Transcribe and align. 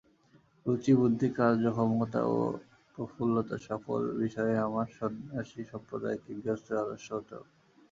রুচি 0.65 0.91
বুদ্ধি 0.99 1.27
কার্যক্ষমতা 1.37 2.21
ও 2.29 2.37
প্রফুল্লতা, 2.95 3.55
সকল 3.69 3.99
বিষয়েই 4.21 4.63
আমার 4.67 4.87
সন্ন্যাসীসম্প্রদায়কে 4.97 6.29
গৃহস্থের 6.35 6.81
আদর্শ 6.83 7.07
হতে 7.17 7.33
হবে। 7.37 7.51